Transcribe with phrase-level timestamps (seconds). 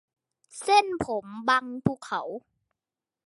[0.61, 2.21] เส้นผมบังภูเขา